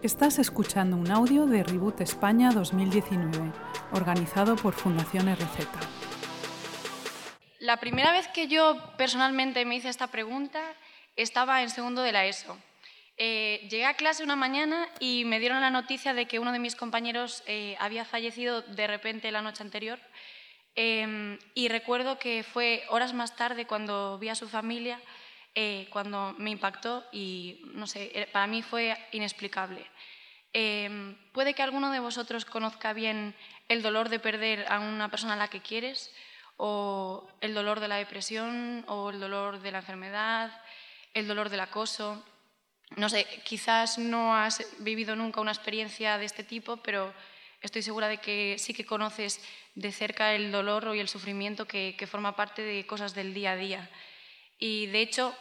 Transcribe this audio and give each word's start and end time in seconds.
Estás 0.00 0.38
escuchando 0.38 0.96
un 0.96 1.10
audio 1.10 1.44
de 1.46 1.64
Reboot 1.64 2.00
España 2.02 2.52
2019, 2.52 3.50
organizado 3.90 4.54
por 4.54 4.72
Fundación 4.72 5.26
RZ. 5.26 5.66
La 7.58 7.78
primera 7.78 8.12
vez 8.12 8.28
que 8.28 8.46
yo 8.46 8.76
personalmente 8.96 9.64
me 9.64 9.74
hice 9.74 9.88
esta 9.88 10.06
pregunta 10.06 10.60
estaba 11.16 11.62
en 11.62 11.70
segundo 11.70 12.02
de 12.02 12.12
la 12.12 12.26
ESO. 12.26 12.56
Eh, 13.16 13.66
llegué 13.68 13.86
a 13.86 13.94
clase 13.94 14.22
una 14.22 14.36
mañana 14.36 14.88
y 15.00 15.24
me 15.24 15.40
dieron 15.40 15.60
la 15.60 15.70
noticia 15.70 16.14
de 16.14 16.26
que 16.26 16.38
uno 16.38 16.52
de 16.52 16.60
mis 16.60 16.76
compañeros 16.76 17.42
eh, 17.48 17.74
había 17.80 18.04
fallecido 18.04 18.62
de 18.62 18.86
repente 18.86 19.32
la 19.32 19.42
noche 19.42 19.64
anterior. 19.64 19.98
Em, 20.76 21.40
y 21.54 21.66
recuerdo 21.66 22.20
que 22.20 22.44
fue 22.44 22.84
horas 22.88 23.14
más 23.14 23.34
tarde 23.34 23.66
cuando 23.66 24.16
vi 24.20 24.28
a 24.28 24.36
su 24.36 24.48
familia 24.48 25.00
eh, 25.54 25.88
cuando 25.90 26.34
me 26.38 26.50
impactó 26.50 27.04
y, 27.12 27.62
no 27.74 27.86
sé, 27.86 28.10
eh, 28.14 28.28
para 28.30 28.46
mí 28.46 28.62
fue 28.62 28.96
inexplicable. 29.12 29.84
Em, 30.52 31.16
puede 31.32 31.54
que 31.54 31.62
alguno 31.62 31.90
de 31.90 32.00
vosotros 32.00 32.44
conozca 32.44 32.92
bien 32.92 33.34
el 33.68 33.82
dolor 33.82 34.08
de 34.08 34.18
perder 34.18 34.66
a 34.68 34.80
una 34.80 35.10
persona 35.10 35.34
a 35.34 35.36
la 35.36 35.48
que 35.48 35.60
quieres, 35.60 36.14
o 36.56 37.28
el 37.40 37.54
dolor 37.54 37.80
de 37.80 37.88
la 37.88 37.96
depresión, 37.96 38.84
o 38.88 39.10
el 39.10 39.20
dolor 39.20 39.60
de 39.60 39.70
la 39.72 39.78
enfermedad, 39.78 40.50
el 41.14 41.28
dolor 41.28 41.50
del 41.50 41.60
acoso. 41.60 42.24
No 42.96 43.08
sé, 43.08 43.26
quizás 43.44 43.98
no 43.98 44.34
has 44.34 44.64
vivido 44.78 45.14
nunca 45.14 45.40
una 45.40 45.52
experiencia 45.52 46.18
de 46.18 46.24
este 46.24 46.44
tipo, 46.44 46.78
pero 46.78 47.12
estoy 47.60 47.82
segura 47.82 48.08
de 48.08 48.18
que 48.18 48.56
sí 48.58 48.72
que 48.72 48.86
conoces 48.86 49.40
de 49.74 49.92
cerca 49.92 50.34
el 50.34 50.50
dolor 50.50 50.94
y 50.96 51.00
el 51.00 51.08
sufrimiento 51.08 51.66
que, 51.66 51.94
que 51.98 52.06
forma 52.06 52.34
parte 52.34 52.62
de 52.62 52.86
cosas 52.86 53.14
del 53.14 53.34
día 53.34 53.52
a 53.52 53.56
día. 53.56 53.90
Y 54.58 54.86
de 54.86 55.02
hecho, 55.02 55.36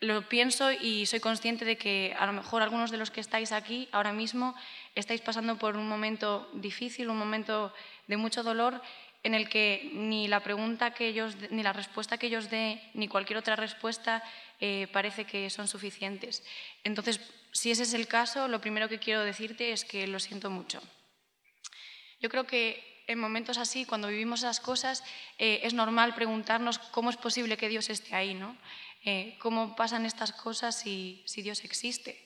lo 0.00 0.28
pienso 0.28 0.72
y 0.72 1.06
soy 1.06 1.20
consciente 1.20 1.64
de 1.64 1.76
que 1.78 2.14
a 2.18 2.26
lo 2.26 2.32
mejor 2.32 2.62
algunos 2.62 2.90
de 2.90 2.98
los 2.98 3.10
que 3.10 3.20
estáis 3.20 3.52
aquí 3.52 3.88
ahora 3.92 4.12
mismo 4.12 4.54
estáis 4.94 5.20
pasando 5.20 5.56
por 5.58 5.76
un 5.76 5.88
momento 5.88 6.48
difícil, 6.52 7.08
un 7.08 7.18
momento 7.18 7.72
de 8.06 8.16
mucho 8.16 8.42
dolor 8.42 8.82
en 9.22 9.34
el 9.34 9.48
que 9.48 9.90
ni 9.92 10.28
la 10.28 10.40
pregunta 10.40 10.94
que 10.94 11.08
ellos, 11.08 11.34
ni 11.50 11.62
la 11.62 11.72
respuesta 11.72 12.18
que 12.18 12.28
ellos 12.28 12.48
dé, 12.48 12.80
ni 12.94 13.08
cualquier 13.08 13.38
otra 13.38 13.56
respuesta 13.56 14.22
eh, 14.60 14.86
parece 14.92 15.24
que 15.24 15.50
son 15.50 15.66
suficientes. 15.66 16.44
Entonces, 16.84 17.20
si 17.50 17.70
ese 17.70 17.82
es 17.82 17.94
el 17.94 18.06
caso, 18.06 18.46
lo 18.46 18.60
primero 18.60 18.88
que 18.88 19.00
quiero 19.00 19.22
decirte 19.22 19.72
es 19.72 19.84
que 19.84 20.06
lo 20.06 20.20
siento 20.20 20.50
mucho. 20.50 20.80
Yo 22.20 22.28
creo 22.28 22.46
que 22.46 23.02
en 23.08 23.18
momentos 23.18 23.58
así, 23.58 23.84
cuando 23.84 24.08
vivimos 24.08 24.40
esas 24.40 24.60
cosas, 24.60 25.02
eh, 25.38 25.60
es 25.62 25.74
normal 25.74 26.14
preguntarnos 26.14 26.78
cómo 26.78 27.10
es 27.10 27.16
posible 27.16 27.56
que 27.56 27.68
Dios 27.68 27.88
esté 27.90 28.14
ahí, 28.14 28.34
¿no? 28.34 28.56
Eh, 29.08 29.36
cómo 29.38 29.76
pasan 29.76 30.04
estas 30.04 30.32
cosas 30.32 30.74
si, 30.74 31.22
Dios 31.36 31.62
existe. 31.62 32.20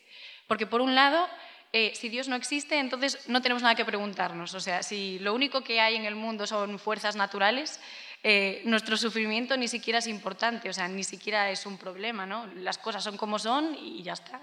Porque 0.47 0.67
por 0.67 0.81
un 0.81 0.95
lado, 0.95 1.28
eh, 1.75 1.92
si 1.95 2.09
Dios 2.09 2.27
no 2.27 2.37
existe, 2.37 2.78
entonces 2.78 3.28
no 3.28 3.42
tenemos 3.42 3.62
nada 3.62 3.75
que 3.75 3.84
preguntarnos. 3.84 4.55
O 4.55 4.61
sea, 4.61 4.83
si 4.83 5.19
lo 5.19 5.34
único 5.34 5.62
que 5.62 5.78
hay 5.78 5.97
en 5.97 6.06
el 6.06 6.14
mundo 6.14 6.47
son 6.47 6.78
fuerzas 6.78 7.17
naturales, 7.17 7.81
eh, 8.22 8.62
nuestro 8.64 8.97
sufrimiento 8.97 9.59
ni 9.59 9.69
siquiera 9.69 9.98
es 9.98 10.06
importante, 10.06 10.70
o 10.70 10.72
sea, 10.72 10.89
ni 10.89 11.05
siquiera 11.05 11.50
es 11.50 11.67
un 11.67 11.77
problema, 11.77 12.25
¿no? 12.25 12.47
Las 12.55 12.78
cosas 12.78 13.05
son 13.05 13.19
como 13.19 13.39
son 13.39 13.75
y 13.75 14.03
ya 14.03 14.15
está. 14.15 14.41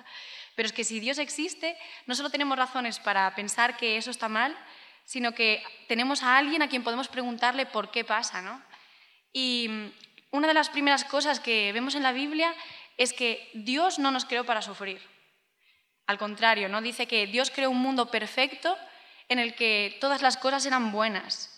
Pero 0.53 0.67
es 0.67 0.73
que 0.73 0.83
si 0.83 0.99
Dios 0.99 1.17
existe, 1.17 1.75
no 2.05 2.13
solo 2.13 2.29
tenemos 2.29 2.55
razones 2.55 2.99
para 2.99 3.33
pensar 3.33 3.77
que 3.77 3.97
eso 3.97 4.11
está 4.11 4.29
mal, 4.29 4.55
sino 5.05 5.33
que 5.33 5.63
tenemos 5.87 6.21
a 6.21 6.37
alguien 6.37 6.61
a 6.61 6.69
quien 6.69 6.83
podemos 6.83 7.07
preguntarle 7.07 7.65
por 7.65 7.89
qué 7.89 8.03
pasa, 8.03 8.43
¿no? 8.43 8.61
Y 9.33 9.91
una 10.37 10.47
de 10.47 10.53
las 10.53 10.69
primeras 10.69 11.03
cosas 11.03 11.39
que 11.39 11.71
vemos 11.73 11.95
en 11.95 12.03
la 12.03 12.11
Biblia 12.11 12.53
es 12.97 13.11
que 13.11 13.49
Dios 13.53 13.99
no 13.99 14.11
nos 14.11 14.25
creó 14.25 14.45
para 14.45 14.61
sufrir. 14.61 15.01
Al 16.05 16.17
contrario, 16.17 16.69
¿no? 16.69 16.81
dice 16.81 17.07
que 17.07 17.27
Dios 17.27 17.51
creó 17.51 17.69
un 17.69 17.81
mundo 17.81 18.09
perfecto 18.09 18.77
en 19.29 19.39
el 19.39 19.55
que 19.55 19.97
todas 19.99 20.21
las 20.21 20.37
cosas 20.37 20.65
eran 20.65 20.91
buenas. 20.91 21.53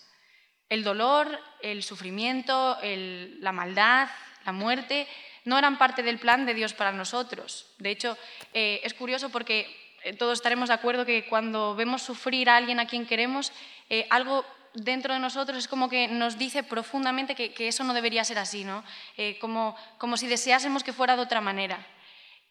El 0.68 0.82
dolor, 0.82 1.38
el 1.62 1.82
sufrimiento, 1.82 2.78
la 2.82 3.52
maldad, 3.52 4.08
la 4.44 4.52
muerte, 4.52 5.06
no 5.44 5.58
eran 5.58 5.78
parte 5.78 6.02
del 6.02 6.18
plan 6.18 6.46
de 6.46 6.54
Dios 6.54 6.74
para 6.74 6.92
nosotros. 6.92 7.74
De 7.78 7.90
hecho, 7.90 8.16
eh, 8.52 8.80
es 8.82 8.94
curioso 8.94 9.30
porque 9.30 9.68
eh, 10.02 10.14
todos 10.14 10.38
estaremos 10.38 10.68
de 10.68 10.74
acuerdo 10.74 11.04
que 11.04 11.26
cuando 11.26 11.74
vemos 11.74 12.02
sufrir 12.02 12.48
a 12.50 12.56
alguien 12.56 12.80
a 12.80 12.86
quien 12.86 13.06
queremos, 13.06 13.52
eh, 13.88 14.06
algo 14.10 14.44
dentro 14.74 15.14
de 15.14 15.20
nosotros 15.20 15.58
es 15.58 15.68
como 15.68 15.88
que 15.88 16.08
nos 16.08 16.38
dice 16.38 16.62
profundamente 16.62 17.34
que, 17.34 17.68
eso 17.68 17.84
no 17.84 17.94
debería 17.94 18.24
ser 18.24 18.38
así, 18.38 18.64
¿no? 18.64 18.84
Eh, 19.16 19.38
como, 19.40 19.76
como 19.98 20.16
si 20.16 20.26
deseásemos 20.26 20.84
que 20.84 20.92
fuera 20.92 21.16
de 21.16 21.22
otra 21.22 21.40
manera. 21.40 21.86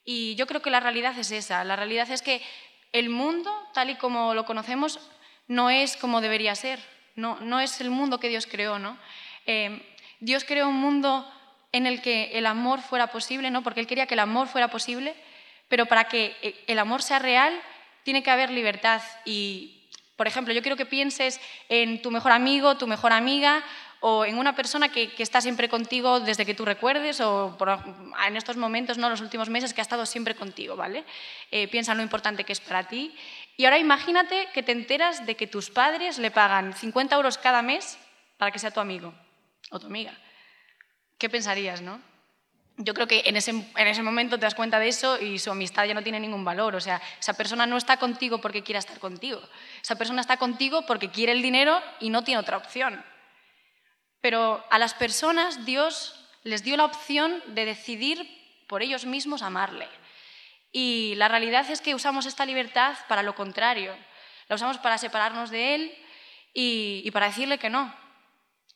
Y 0.05 0.35
yo 0.35 0.47
creo 0.47 0.61
que 0.61 0.69
la 0.69 0.79
realidad 0.79 1.17
es 1.17 1.31
esa. 1.31 1.63
La 1.63 1.75
realidad 1.75 2.09
es 2.09 2.21
que 2.21 2.41
el 2.91 3.09
mundo, 3.09 3.51
tal 3.73 3.89
y 3.89 3.95
como 3.95 4.33
lo 4.33 4.45
conocemos, 4.45 4.99
no 5.47 5.69
es 5.69 5.97
como 5.97 6.21
debería 6.21 6.55
ser. 6.55 6.79
No, 7.15 7.39
no 7.41 7.59
es 7.59 7.81
el 7.81 7.89
mundo 7.89 8.19
que 8.19 8.29
Dios 8.29 8.47
creó, 8.47 8.79
¿no? 8.79 8.97
Eh, 9.45 9.81
Dios 10.19 10.43
creó 10.43 10.69
un 10.69 10.79
mundo 10.79 11.29
en 11.71 11.85
el 11.85 12.01
que 12.01 12.31
el 12.37 12.45
amor 12.45 12.81
fuera 12.81 13.07
posible, 13.07 13.51
¿no? 13.51 13.63
Porque 13.63 13.79
Él 13.79 13.87
quería 13.87 14.07
que 14.07 14.15
el 14.15 14.19
amor 14.19 14.47
fuera 14.47 14.69
posible, 14.69 15.15
pero 15.67 15.85
para 15.85 16.05
que 16.05 16.35
el 16.67 16.79
amor 16.79 17.01
sea 17.01 17.19
real 17.19 17.59
tiene 18.03 18.23
que 18.23 18.31
haber 18.31 18.49
libertad 18.49 19.01
y 19.25 19.78
por 20.19 20.27
ejemplo, 20.27 20.53
yo 20.53 20.61
quiero 20.61 20.75
que 20.75 20.85
pienses 20.85 21.39
en 21.69 22.01
tu 22.01 22.11
mejor 22.11 22.33
amigo, 22.33 22.75
tu 22.75 22.87
mejor 22.87 23.13
amiga 23.13 23.63
o 24.01 24.25
en 24.25 24.37
una 24.37 24.53
persona 24.53 24.89
que, 24.89 25.13
está 25.17 25.39
siempre 25.39 25.69
contigo 25.69 26.19
desde 26.19 26.45
que 26.45 26.53
tú 26.53 26.65
recuerdes 26.65 27.21
o 27.21 27.57
en 28.27 28.35
estos 28.35 28.57
momentos, 28.57 28.97
no 28.97 29.09
los 29.09 29.21
últimos 29.21 29.49
meses, 29.49 29.73
que 29.73 29.79
ha 29.79 29.81
estado 29.81 30.05
siempre 30.05 30.35
contigo, 30.35 30.75
¿vale? 30.75 31.05
Eh, 31.51 31.69
piensa 31.69 31.93
en 31.93 31.99
lo 31.99 32.03
importante 32.03 32.43
que 32.43 32.51
es 32.51 32.59
para 32.59 32.83
ti. 32.89 33.15
Y 33.55 33.63
ahora 33.63 33.79
imagínate 33.79 34.49
que 34.53 34.61
te 34.61 34.73
enteras 34.73 35.25
de 35.25 35.35
que 35.35 35.47
tus 35.47 35.69
padres 35.69 36.17
le 36.17 36.31
pagan 36.31 36.73
50 36.73 37.15
euros 37.15 37.37
cada 37.37 37.61
mes 37.61 37.97
para 38.37 38.51
que 38.51 38.59
sea 38.59 38.71
tu 38.71 38.81
amigo 38.81 39.13
o 39.71 39.79
tu 39.79 39.87
amiga. 39.87 40.11
¿Qué 41.17 41.29
pensarías, 41.29 41.79
no? 41.79 42.01
Yo 42.81 42.93
creo 42.93 43.07
que 43.07 43.23
en 43.25 43.35
ese, 43.35 43.51
en 43.51 43.87
ese, 43.87 44.01
momento 44.01 44.37
te 44.37 44.45
das 44.45 44.55
cuenta 44.55 44.79
de 44.79 44.87
eso 44.87 45.19
y 45.19 45.37
su 45.37 45.51
amistad 45.51 45.85
ya 45.85 45.93
no 45.93 46.01
tiene 46.01 46.19
ningún 46.19 46.45
valor. 46.45 46.75
O 46.75 46.79
sea, 46.79 47.01
esa 47.19 47.33
persona 47.33 47.65
no 47.65 47.75
está 47.75 47.97
contigo 47.97 48.39
porque 48.39 48.63
quiera 48.63 48.79
estar 48.79 48.99
contigo. 48.99 49.41
Esa 49.81 49.97
persona 49.97 50.21
está 50.21 50.37
contigo 50.37 50.85
porque 50.85 51.11
quiere 51.11 51.33
el 51.33 51.41
dinero 51.41 51.81
y 51.99 52.09
no 52.09 52.23
tiene 52.23 52.39
otra 52.39 52.55
opción. 52.55 53.03
Pero 54.21 54.65
a 54.71 54.79
las 54.79 54.93
personas 54.93 55.65
Dios 55.65 56.25
les 56.43 56.63
dio 56.63 56.77
la 56.77 56.85
opción 56.85 57.43
de 57.47 57.65
decidir 57.65 58.25
por 58.67 58.81
ellos 58.81 59.05
mismos 59.05 59.41
amarle. 59.41 59.89
Y 60.71 61.15
la 61.15 61.27
realidad 61.27 61.69
es 61.69 61.81
que 61.81 61.95
usamos 61.95 62.25
esta 62.25 62.45
libertad 62.45 62.95
para 63.09 63.23
lo 63.23 63.35
contrario. 63.35 63.93
La 64.47 64.55
usamos 64.55 64.77
para 64.77 64.97
separarnos 64.97 65.49
de 65.49 65.75
Él 65.75 65.97
y, 66.53 67.01
y 67.03 67.11
para 67.11 67.27
decirle 67.27 67.57
que 67.57 67.69
no. 67.69 67.93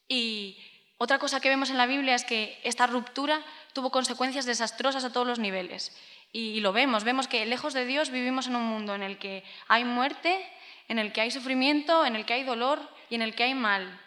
Y 0.09 0.57
otra 0.97 1.19
cosa 1.19 1.39
que 1.39 1.49
vemos 1.49 1.69
en 1.69 1.77
la 1.77 1.85
Biblia 1.85 2.15
es 2.15 2.23
que 2.23 2.59
esta 2.63 2.87
ruptura 2.87 3.43
tuvo 3.73 3.91
consecuencias 3.91 4.45
desastrosas 4.45 5.03
a 5.03 5.11
todos 5.11 5.28
los 5.28 5.39
niveles. 5.39 5.95
Y, 6.31 6.61
lo 6.61 6.73
vemos, 6.73 7.03
vemos 7.03 7.28
que 7.28 7.45
lejos 7.45 7.73
de 7.73 7.85
Dios 7.85 8.09
vivimos 8.09 8.47
en 8.47 8.56
un 8.56 8.63
mundo 8.63 8.95
en 8.95 9.03
el 9.03 9.17
que 9.17 9.44
hay 9.67 9.84
muerte, 9.84 10.44
en 10.88 10.97
el 11.00 11.11
que 11.11 11.22
hay 11.22 11.31
sufrimiento, 11.31 12.06
en 12.06 12.16
el 12.16 12.25
que 12.25 12.33
hay 12.33 12.44
dolor 12.44 12.79
y 13.09 13.16
en 13.16 13.22
el 13.22 13.35
que 13.35 13.44
hay 13.44 13.53
mal. 13.53 14.00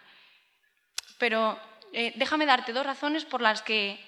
Pero 1.18 1.58
eh, 1.92 2.12
déjame 2.16 2.46
darte 2.46 2.72
dos 2.72 2.84
razones 2.84 3.24
por 3.24 3.40
las 3.40 3.62
que 3.62 4.00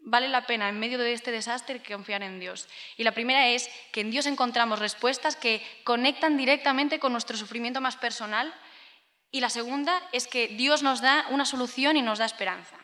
vale 0.00 0.28
la 0.28 0.46
pena 0.46 0.68
en 0.68 0.78
medio 0.78 0.98
de 0.98 1.12
este 1.12 1.30
desastre 1.30 1.82
confiar 1.82 2.22
en 2.22 2.40
Dios. 2.40 2.68
Y 2.96 3.04
la 3.04 3.12
primera 3.12 3.48
es 3.48 3.70
que 3.92 4.00
en 4.00 4.10
Dios 4.10 4.26
encontramos 4.26 4.78
respuestas 4.78 5.36
que 5.36 5.62
conectan 5.84 6.36
directamente 6.36 6.98
con 6.98 7.12
nuestro 7.12 7.36
sufrimiento 7.36 7.80
más 7.80 7.96
personal. 7.96 8.52
Y 9.30 9.40
la 9.40 9.50
segunda 9.50 10.02
es 10.12 10.26
que 10.26 10.48
Dios 10.48 10.82
nos 10.82 11.00
da 11.00 11.26
una 11.30 11.44
solución 11.44 11.96
y 11.96 12.02
nos 12.02 12.18
da 12.18 12.24
esperanza. 12.24 12.76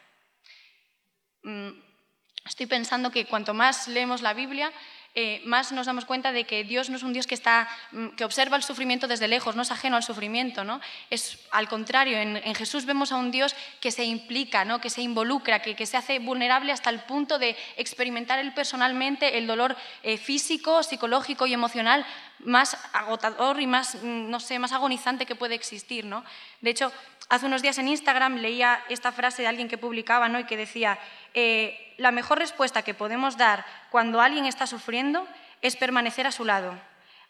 Estoy 2.47 2.67
pensando 2.67 3.11
que 3.11 3.25
cuanto 3.25 3.55
más 3.55 3.89
leemos 3.89 4.21
la 4.21 4.35
Biblia, 4.35 4.71
eh, 5.15 5.41
más 5.47 5.73
nos 5.73 5.87
damos 5.87 6.05
cuenta 6.05 6.31
de 6.31 6.45
que 6.45 6.63
Dios 6.63 6.91
no 6.91 6.97
es 6.97 7.03
un 7.03 7.15
Dios 7.15 7.27
que, 7.27 7.35
está, 7.35 7.69
mm, 7.93 8.09
que 8.09 8.25
observa 8.27 8.59
el 8.59 8.63
sufrimiento 8.63 9.09
desde 9.09 9.29
lejos, 9.29 9.57
no 9.57 9.63
es 9.63 9.71
ajeno 9.71 9.97
al 9.97 10.03
sufrimiento. 10.03 10.63
¿no? 10.63 10.79
Es 11.09 11.39
al 11.53 11.69
contrario, 11.69 12.19
en, 12.19 12.55
Jesús 12.55 12.85
vemos 12.85 13.13
a 13.13 13.17
un 13.17 13.31
Dios 13.31 13.57
que 13.81 13.91
se 13.91 14.05
implica, 14.05 14.67
¿no? 14.67 14.79
que 14.79 14.91
se 14.91 15.01
involucra, 15.01 15.63
que, 15.63 15.75
que, 15.75 15.87
se 15.87 15.97
hace 15.97 16.19
vulnerable 16.19 16.71
hasta 16.71 16.91
el 16.91 17.01
punto 17.01 17.39
de 17.39 17.57
experimentar 17.79 18.39
él 18.39 18.53
personalmente 18.53 19.39
el 19.39 19.47
dolor 19.47 19.75
eh, 20.03 20.19
físico, 20.19 20.83
psicológico 20.83 21.47
y 21.47 21.55
emocional 21.55 22.05
más 22.41 22.77
agotador 22.93 23.61
y 23.61 23.67
más, 23.67 23.95
mm, 23.95 24.29
no 24.29 24.41
sé, 24.41 24.59
más 24.59 24.73
agonizante 24.73 25.27
que 25.27 25.35
puede 25.35 25.55
existir. 25.55 26.05
¿no? 26.05 26.25
De 26.61 26.71
hecho, 26.71 26.93
hace 27.29 27.47
unos 27.47 27.63
días 27.63 27.79
en 27.79 27.89
Instagram 27.89 28.37
leía 28.37 28.85
esta 28.89 29.13
frase 29.13 29.43
de 29.43 29.49
alguien 29.49 29.69
que 29.69 29.79
publicaba 29.79 30.29
¿no? 30.29 30.39
y 30.39 30.45
que 30.45 30.57
decía, 30.57 30.99
eh, 31.35 31.95
la 31.99 32.13
mejor 32.13 32.39
respuesta 32.39 32.83
que 32.83 32.95
podemos 32.95 33.37
dar 33.37 33.65
cuando 33.91 34.21
alguien 34.21 34.47
está 34.47 34.67
sufriendo 34.67 35.27
es 35.63 35.77
permanecer 35.77 36.27
a 36.27 36.33
su 36.33 36.45
lado, 36.45 36.79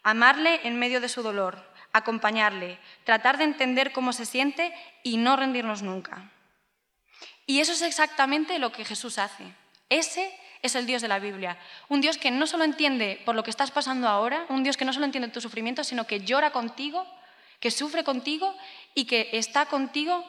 amarle 0.02 0.60
en 0.64 0.78
medio 0.78 1.00
de 1.00 1.08
su 1.08 1.22
dolor, 1.22 1.62
acompañarle, 1.92 2.78
tratar 3.04 3.38
de 3.38 3.44
entender 3.44 3.92
cómo 3.92 4.12
se 4.12 4.26
siente 4.26 4.74
y 5.02 5.16
no 5.16 5.36
rendirnos 5.36 5.82
nunca. 5.82 6.30
Y 7.46 7.60
eso 7.60 7.72
es 7.72 7.82
exactamente 7.82 8.58
lo 8.58 8.72
que 8.72 8.84
Jesús 8.84 9.18
hace. 9.18 9.44
Ese 9.88 10.34
es 10.62 10.74
el 10.74 10.86
Dios 10.86 11.02
de 11.02 11.08
la 11.08 11.18
Biblia. 11.18 11.58
Un 11.88 12.00
Dios 12.00 12.16
que 12.18 12.30
no 12.30 12.46
solo 12.46 12.64
entiende 12.64 13.20
por 13.24 13.34
lo 13.34 13.42
que 13.42 13.50
estás 13.50 13.70
pasando 13.70 14.08
ahora, 14.08 14.46
un 14.48 14.64
Dios 14.64 14.76
que 14.76 14.84
no 14.84 14.92
solo 14.92 15.04
entiende 15.04 15.28
tu 15.28 15.40
sufrimiento, 15.40 15.84
sino 15.84 16.06
que 16.06 16.20
llora 16.20 16.50
contigo, 16.52 17.06
que 17.60 17.70
sufre 17.70 18.02
contigo 18.02 18.54
y 18.94 19.04
que 19.04 19.28
está 19.32 19.66
contigo 19.66 20.24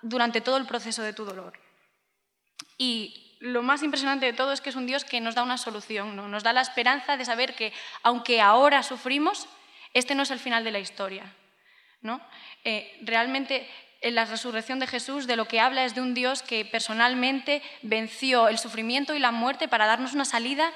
durante 0.00 0.40
todo 0.40 0.56
el 0.56 0.66
proceso 0.66 1.02
de 1.02 1.12
tu 1.12 1.24
dolor. 1.24 1.63
Y 2.84 3.38
lo 3.40 3.62
más 3.62 3.82
impresionante 3.82 4.26
de 4.26 4.34
todo 4.34 4.52
es 4.52 4.60
que 4.60 4.68
es 4.68 4.76
un 4.76 4.86
Dios 4.86 5.06
que 5.06 5.22
nos 5.22 5.34
da 5.34 5.42
una 5.42 5.56
solución, 5.56 6.16
¿no? 6.16 6.28
nos 6.28 6.42
da 6.42 6.52
la 6.52 6.60
esperanza 6.60 7.16
de 7.16 7.24
saber 7.24 7.54
que 7.54 7.72
aunque 8.02 8.42
ahora 8.42 8.82
sufrimos, 8.82 9.48
este 9.94 10.14
no 10.14 10.22
es 10.22 10.30
el 10.30 10.38
final 10.38 10.64
de 10.64 10.70
la 10.70 10.80
historia. 10.80 11.24
¿no? 12.02 12.20
Eh, 12.62 12.94
realmente 13.00 13.66
en 14.02 14.14
la 14.14 14.26
resurrección 14.26 14.80
de 14.80 14.86
Jesús 14.86 15.26
de 15.26 15.36
lo 15.36 15.48
que 15.48 15.60
habla 15.60 15.86
es 15.86 15.94
de 15.94 16.02
un 16.02 16.12
Dios 16.12 16.42
que 16.42 16.66
personalmente 16.66 17.62
venció 17.80 18.48
el 18.48 18.58
sufrimiento 18.58 19.14
y 19.14 19.18
la 19.18 19.32
muerte 19.32 19.66
para 19.66 19.86
darnos 19.86 20.12
una 20.12 20.26
salida 20.26 20.70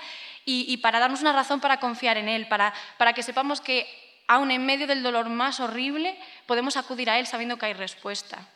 y, 0.47 0.79
para 0.79 0.99
darnos 0.99 1.21
una 1.21 1.35
razón 1.35 1.61
para 1.61 1.79
confiar 1.79 2.17
en 2.17 2.27
Él, 2.27 2.49
para, 2.49 2.73
para 2.97 3.13
que 3.13 3.23
sepamos 3.23 3.61
que 3.61 3.87
aun 4.29 4.51
en 4.51 4.65
medio 4.65 4.87
del 4.87 5.03
dolor 5.03 5.29
más 5.29 5.61
horrible 5.61 6.19
podemos 6.47 6.79
acudir 6.79 7.11
a 7.11 7.19
Él 7.19 7.27
sabiendo 7.27 7.59
que 7.59 7.67
hay 7.67 7.75
respuesta. 7.75 8.49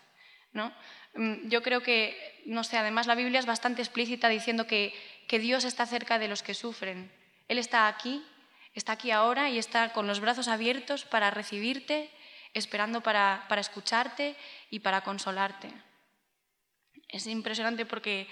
¿no? 0.54 0.72
Mm, 1.14 1.48
yo 1.48 1.62
creo 1.62 1.82
que, 1.82 2.16
no 2.46 2.64
sé, 2.64 2.76
además 2.76 3.06
la 3.06 3.14
Biblia 3.14 3.40
es 3.40 3.46
bastante 3.46 3.82
explícita 3.82 4.28
diciendo 4.28 4.66
que, 4.66 4.94
que 5.28 5.38
Dios 5.38 5.64
está 5.64 5.86
cerca 5.86 6.18
de 6.18 6.28
los 6.28 6.42
que 6.42 6.54
sufren. 6.54 7.12
Él 7.48 7.58
está 7.58 7.88
aquí, 7.88 8.24
está 8.74 8.92
aquí 8.92 9.10
ahora 9.10 9.50
y 9.50 9.58
está 9.58 9.92
con 9.92 10.06
los 10.06 10.20
brazos 10.20 10.48
abiertos 10.48 11.04
para 11.04 11.30
recibirte 11.30 12.10
esperando 12.54 13.00
para, 13.00 13.46
escucharte 13.58 14.36
y 14.70 14.80
para 14.80 15.02
consolarte. 15.02 15.72
Es 17.08 17.26
impresionante 17.26 17.86
porque 17.86 18.28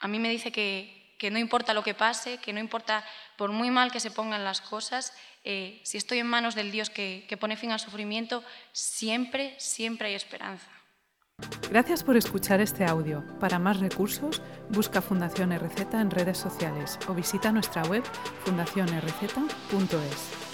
a 0.00 0.08
mí 0.08 0.18
me 0.18 0.30
dice 0.30 0.52
que, 0.52 1.02
no 1.30 1.38
importa 1.38 1.72
lo 1.72 1.82
que 1.82 1.94
pase, 1.94 2.36
que 2.36 2.52
no 2.52 2.60
importa 2.60 3.02
por 3.38 3.50
muy 3.50 3.70
mal 3.70 3.90
que 3.90 4.00
se 4.00 4.10
pongan 4.10 4.44
las 4.44 4.60
cosas, 4.60 5.16
eh, 5.42 5.80
si 5.82 5.96
estoy 5.96 6.18
en 6.18 6.26
manos 6.26 6.54
del 6.54 6.70
Dios 6.70 6.90
que, 6.90 7.24
que 7.28 7.38
pone 7.38 7.56
fin 7.56 7.72
al 7.72 7.80
sufrimiento, 7.80 8.44
siempre, 8.72 9.54
siempre 9.58 10.08
hay 10.08 10.14
esperanza. 10.14 10.70
Gracias 11.74 12.04
por 12.04 12.16
escuchar 12.16 12.60
este 12.60 12.84
audio. 12.84 13.24
Para 13.40 13.58
más 13.58 13.80
recursos, 13.80 14.40
busca 14.68 15.02
Fundación 15.02 15.50
RZ 15.50 15.94
en 15.94 16.08
redes 16.08 16.38
sociales 16.38 17.00
o 17.08 17.14
visita 17.14 17.50
nuestra 17.50 17.82
web 17.88 18.04
fundacionrz.es. 18.44 20.53